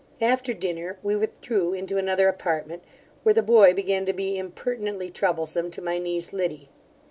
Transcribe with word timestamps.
After 0.23 0.51
dinner 0.51 0.97
we 1.03 1.15
withdrew 1.15 1.73
into 1.75 1.99
another 1.99 2.27
apartment, 2.27 2.81
where 3.21 3.35
the 3.35 3.43
boy 3.43 3.75
began 3.75 4.03
to 4.07 4.13
be 4.13 4.35
impertinently 4.39 5.11
troublesome 5.11 5.69
to 5.69 5.81
my 5.83 5.99
niece 5.99 6.33
Liddy. 6.33 6.69